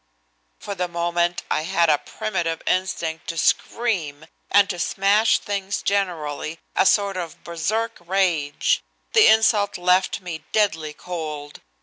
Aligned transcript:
For 0.57 0.73
the 0.73 0.87
moment 0.87 1.43
I 1.51 1.61
had 1.61 1.87
a 1.87 1.99
primitive 1.99 2.63
instinct 2.65 3.27
to 3.27 3.37
scream 3.37 4.25
and 4.49 4.67
to 4.71 4.79
smash 4.79 5.37
things 5.37 5.83
generally, 5.83 6.57
a 6.75 6.87
sort 6.87 7.17
of 7.17 7.43
Berserk 7.43 7.97
rage. 7.99 8.81
The 9.13 9.27
insult 9.27 9.77
left 9.77 10.19
me 10.19 10.43
deadly 10.53 10.93
cold. 10.93 11.61